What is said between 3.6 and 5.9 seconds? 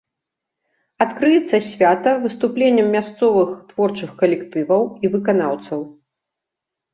творчых калектываў і выканаўцаў.